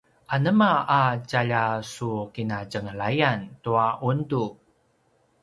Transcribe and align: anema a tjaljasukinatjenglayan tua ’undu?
anema 0.33 0.71
a 0.99 1.01
tjaljasukinatjenglayan 1.29 3.39
tua 3.63 3.85
’undu? 4.07 4.45